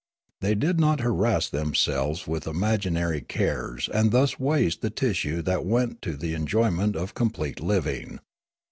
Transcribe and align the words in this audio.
They 0.39 0.55
did 0.55 0.79
not 0.79 1.01
harass 1.01 1.47
themselv^es 1.51 2.25
with 2.27 2.45
imagin 2.47 2.97
ary 2.97 3.21
cares 3.21 3.87
and 3.89 4.09
thus 4.09 4.39
waste 4.39 4.81
the 4.81 4.89
tissue 4.89 5.43
that 5.43 5.63
went 5.63 6.01
to 6.01 6.17
the 6.17 6.33
enjoyment 6.33 6.95
of 6.95 7.13
complete 7.13 7.59
living. 7.59 8.19